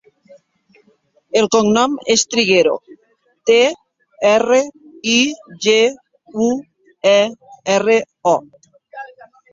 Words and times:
El 1.41 1.47
cognom 1.55 1.97
és 2.13 2.23
Triguero: 2.35 2.71
te, 3.49 3.59
erra, 4.31 4.59
i, 5.15 5.19
ge, 5.67 5.77
u, 6.47 6.51
e, 7.13 7.17
erra, 7.77 7.99
o. 8.33 8.35